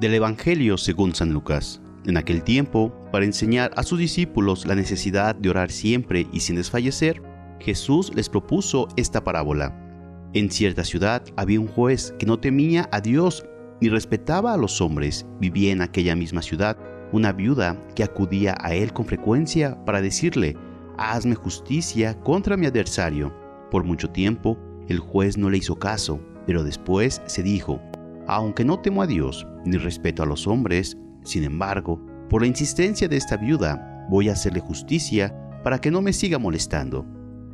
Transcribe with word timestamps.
Del 0.00 0.12
Evangelio 0.12 0.76
según 0.76 1.14
San 1.14 1.32
Lucas. 1.32 1.80
En 2.04 2.18
aquel 2.18 2.42
tiempo, 2.42 2.92
para 3.10 3.24
enseñar 3.24 3.70
a 3.76 3.82
sus 3.82 3.98
discípulos 3.98 4.66
la 4.66 4.74
necesidad 4.74 5.34
de 5.34 5.48
orar 5.48 5.70
siempre 5.70 6.26
y 6.34 6.40
sin 6.40 6.56
desfallecer, 6.56 7.22
Jesús 7.60 8.12
les 8.14 8.28
propuso 8.28 8.88
esta 8.96 9.24
parábola. 9.24 9.74
En 10.34 10.50
cierta 10.50 10.84
ciudad 10.84 11.22
había 11.34 11.60
un 11.60 11.66
juez 11.66 12.14
que 12.18 12.26
no 12.26 12.38
temía 12.38 12.90
a 12.92 13.00
Dios 13.00 13.46
ni 13.80 13.88
respetaba 13.88 14.52
a 14.52 14.58
los 14.58 14.82
hombres. 14.82 15.24
Vivía 15.40 15.72
en 15.72 15.80
aquella 15.80 16.14
misma 16.14 16.42
ciudad 16.42 16.76
una 17.10 17.32
viuda 17.32 17.82
que 17.94 18.04
acudía 18.04 18.54
a 18.60 18.74
él 18.74 18.92
con 18.92 19.06
frecuencia 19.06 19.82
para 19.86 20.02
decirle, 20.02 20.58
hazme 20.98 21.36
justicia 21.36 22.20
contra 22.20 22.58
mi 22.58 22.66
adversario. 22.66 23.34
Por 23.70 23.82
mucho 23.84 24.10
tiempo, 24.10 24.58
el 24.88 24.98
juez 24.98 25.38
no 25.38 25.48
le 25.48 25.56
hizo 25.56 25.78
caso, 25.78 26.20
pero 26.46 26.64
después 26.64 27.22
se 27.24 27.42
dijo, 27.42 27.80
aunque 28.26 28.64
no 28.64 28.80
temo 28.80 29.02
a 29.02 29.06
Dios 29.06 29.46
ni 29.64 29.76
respeto 29.76 30.22
a 30.22 30.26
los 30.26 30.46
hombres, 30.46 30.96
sin 31.24 31.44
embargo, 31.44 32.00
por 32.28 32.42
la 32.42 32.48
insistencia 32.48 33.08
de 33.08 33.16
esta 33.16 33.36
viuda, 33.36 34.06
voy 34.08 34.28
a 34.28 34.32
hacerle 34.32 34.60
justicia 34.60 35.34
para 35.62 35.80
que 35.80 35.90
no 35.90 36.02
me 36.02 36.12
siga 36.12 36.38
molestando. 36.38 37.04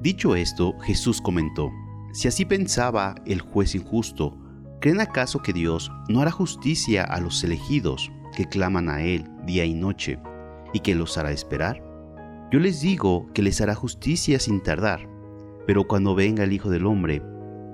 Dicho 0.00 0.36
esto, 0.36 0.78
Jesús 0.80 1.20
comentó, 1.20 1.70
si 2.12 2.28
así 2.28 2.44
pensaba 2.44 3.14
el 3.26 3.40
juez 3.40 3.74
injusto, 3.74 4.38
¿creen 4.80 5.00
acaso 5.00 5.42
que 5.42 5.52
Dios 5.52 5.90
no 6.08 6.20
hará 6.20 6.30
justicia 6.30 7.02
a 7.02 7.20
los 7.20 7.42
elegidos 7.44 8.10
que 8.36 8.46
claman 8.46 8.88
a 8.88 9.02
Él 9.02 9.28
día 9.44 9.64
y 9.64 9.74
noche, 9.74 10.18
y 10.72 10.80
que 10.80 10.94
los 10.94 11.18
hará 11.18 11.30
esperar? 11.30 11.82
Yo 12.52 12.60
les 12.60 12.80
digo 12.80 13.26
que 13.34 13.42
les 13.42 13.60
hará 13.60 13.74
justicia 13.74 14.38
sin 14.38 14.62
tardar, 14.62 15.08
pero 15.66 15.88
cuando 15.88 16.14
venga 16.14 16.44
el 16.44 16.52
Hijo 16.52 16.70
del 16.70 16.86
Hombre, 16.86 17.22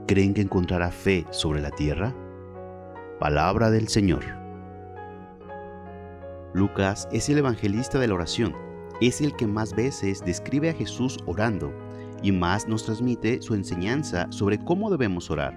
¿creen 0.06 0.32
que 0.32 0.40
encontrará 0.40 0.90
fe 0.90 1.26
sobre 1.30 1.60
la 1.60 1.70
tierra? 1.70 2.14
Palabra 3.22 3.70
del 3.70 3.86
Señor. 3.86 4.24
Lucas 6.54 7.08
es 7.12 7.28
el 7.28 7.38
evangelista 7.38 8.00
de 8.00 8.08
la 8.08 8.14
oración. 8.14 8.52
Es 9.00 9.20
el 9.20 9.36
que 9.36 9.46
más 9.46 9.76
veces 9.76 10.24
describe 10.24 10.70
a 10.70 10.74
Jesús 10.74 11.18
orando 11.26 11.72
y 12.20 12.32
más 12.32 12.66
nos 12.66 12.84
transmite 12.84 13.40
su 13.40 13.54
enseñanza 13.54 14.26
sobre 14.30 14.58
cómo 14.58 14.90
debemos 14.90 15.30
orar. 15.30 15.56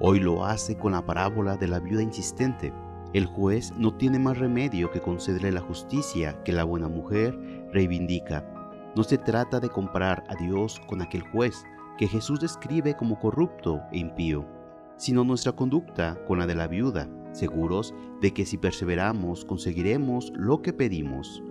Hoy 0.00 0.18
lo 0.18 0.46
hace 0.46 0.78
con 0.78 0.92
la 0.92 1.04
parábola 1.04 1.58
de 1.58 1.68
la 1.68 1.78
viuda 1.78 2.02
insistente. 2.02 2.72
El 3.12 3.26
juez 3.26 3.74
no 3.76 3.94
tiene 3.94 4.18
más 4.18 4.38
remedio 4.38 4.90
que 4.90 5.02
concederle 5.02 5.52
la 5.52 5.60
justicia 5.60 6.42
que 6.42 6.54
la 6.54 6.64
buena 6.64 6.88
mujer 6.88 7.38
reivindica. 7.70 8.48
No 8.96 9.04
se 9.04 9.18
trata 9.18 9.60
de 9.60 9.68
comparar 9.68 10.24
a 10.30 10.36
Dios 10.36 10.80
con 10.88 11.02
aquel 11.02 11.20
juez 11.20 11.66
que 11.98 12.08
Jesús 12.08 12.40
describe 12.40 12.96
como 12.96 13.20
corrupto 13.20 13.82
e 13.92 13.98
impío 13.98 14.63
sino 14.96 15.24
nuestra 15.24 15.52
conducta 15.52 16.24
con 16.26 16.38
la 16.38 16.46
de 16.46 16.54
la 16.54 16.68
viuda, 16.68 17.08
seguros 17.32 17.94
de 18.20 18.32
que 18.32 18.46
si 18.46 18.58
perseveramos 18.58 19.44
conseguiremos 19.44 20.32
lo 20.36 20.62
que 20.62 20.72
pedimos. 20.72 21.42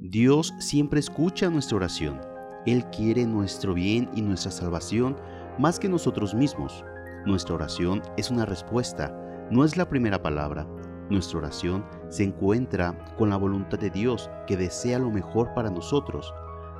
Dios 0.00 0.54
siempre 0.58 1.00
escucha 1.00 1.50
nuestra 1.50 1.76
oración. 1.76 2.20
Él 2.66 2.84
quiere 2.90 3.26
nuestro 3.26 3.74
bien 3.74 4.08
y 4.14 4.22
nuestra 4.22 4.50
salvación 4.50 5.16
más 5.58 5.78
que 5.78 5.88
nosotros 5.88 6.34
mismos. 6.34 6.84
Nuestra 7.26 7.54
oración 7.54 8.02
es 8.16 8.30
una 8.30 8.44
respuesta, 8.44 9.12
no 9.50 9.64
es 9.64 9.76
la 9.76 9.88
primera 9.88 10.22
palabra. 10.22 10.68
Nuestra 11.10 11.38
oración 11.38 11.84
se 12.10 12.24
encuentra 12.24 12.96
con 13.16 13.30
la 13.30 13.36
voluntad 13.36 13.78
de 13.78 13.90
Dios 13.90 14.30
que 14.46 14.56
desea 14.56 14.98
lo 14.98 15.10
mejor 15.10 15.52
para 15.54 15.70
nosotros 15.70 16.32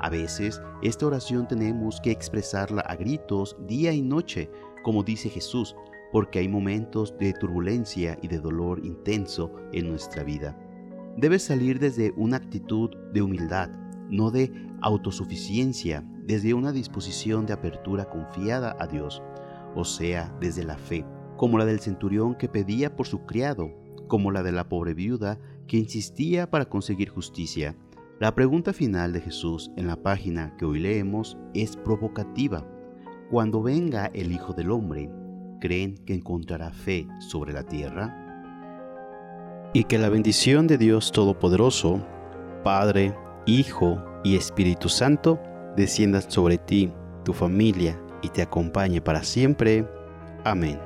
a 0.05 0.11
veces 0.11 0.61
esta 0.83 1.07
oración 1.07 1.49
tenemos 1.49 1.99
que 1.99 2.11
expresarla 2.11 2.83
a 2.83 2.95
gritos 2.95 3.57
día 3.67 3.91
y 3.91 4.03
noche, 4.03 4.51
como 4.83 5.03
dice 5.03 5.31
Jesús, 5.31 5.75
porque 6.13 6.41
hay 6.41 6.47
momentos 6.47 7.17
de 7.19 7.33
turbulencia 7.33 8.19
y 8.21 8.29
de 8.29 8.39
dolor 8.39 8.85
intenso 8.85 9.51
en 9.73 9.89
nuestra 9.89 10.23
vida. 10.23 10.59
Debe 11.17 11.39
salir 11.39 11.79
desde 11.79 12.13
una 12.19 12.37
actitud 12.37 12.91
de 13.15 13.23
humildad, 13.23 13.71
no 14.11 14.31
de 14.31 14.53
autosuficiencia, 14.83 16.05
desde 16.27 16.53
una 16.53 16.73
disposición 16.73 17.47
de 17.47 17.55
apertura 17.55 18.05
confiada 18.11 18.77
a 18.79 18.87
Dios, 18.87 19.23
o 19.75 19.87
sea, 19.87 20.37
desde 20.39 20.65
la 20.65 20.77
fe, 20.77 21.07
como 21.39 21.57
la 21.57 21.65
del 21.65 21.81
centurión 21.81 22.35
que 22.35 22.51
pedía 22.51 22.95
por 22.95 23.07
su 23.07 23.25
criado, 23.25 23.71
como 24.07 24.31
la 24.31 24.43
de 24.43 24.53
la 24.53 24.69
pobre 24.69 24.93
viuda 24.93 25.39
que 25.67 25.79
insistía 25.79 26.51
para 26.51 26.69
conseguir 26.69 27.09
justicia, 27.09 27.75
la 28.21 28.33
pregunta 28.33 28.73
final 28.73 29.13
de 29.13 29.21
Jesús 29.21 29.73
en 29.77 29.89
la 29.89 29.97
página 29.97 30.55
que 30.57 30.65
hoy 30.65 30.79
leemos 30.79 31.37
es 31.53 31.77
provocativa. 31.77 32.65
Cuando 33.29 33.61
venga 33.61 34.07
el 34.15 34.31
Hijo 34.31 34.53
del 34.53 34.71
Hombre, 34.71 35.11
¿creen 35.61 35.97
que 36.07 36.15
encontrará 36.15 36.71
fe 36.71 37.09
sobre 37.19 37.53
la 37.53 37.65
tierra? 37.65 38.21
Y 39.73 39.85
que 39.85 39.99
la 39.99 40.11
bendición 40.11 40.69
de 40.69 40.79
Dios 40.79 41.11
Todopoderoso, 41.11 42.07
Padre, 42.63 43.17
Hijo 43.47 44.01
y 44.23 44.37
Espíritu 44.37 44.89
Santo, 44.89 45.41
descienda 45.77 46.21
sobre 46.21 46.59
ti, 46.59 46.93
tu 47.25 47.33
familia 47.33 48.01
y 48.23 48.29
te 48.29 48.43
acompañe 48.43 49.01
para 49.01 49.25
siempre. 49.25 49.89
Amén. 50.45 50.79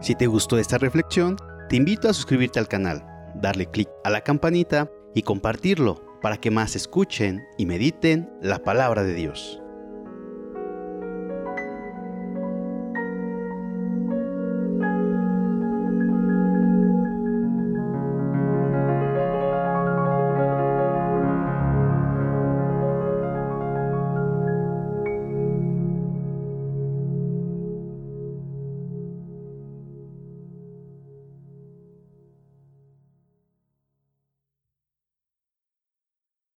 Si 0.00 0.16
te 0.16 0.26
gustó 0.26 0.58
esta 0.58 0.78
reflexión, 0.78 1.36
te 1.68 1.76
invito 1.76 2.08
a 2.08 2.12
suscribirte 2.12 2.58
al 2.58 2.66
canal, 2.66 3.06
darle 3.36 3.66
clic 3.66 3.88
a 4.02 4.10
la 4.10 4.22
campanita 4.22 4.90
y 5.14 5.22
compartirlo 5.22 6.07
para 6.20 6.38
que 6.38 6.50
más 6.50 6.76
escuchen 6.76 7.46
y 7.56 7.66
mediten 7.66 8.30
la 8.40 8.58
palabra 8.60 9.04
de 9.04 9.14
Dios. 9.14 9.60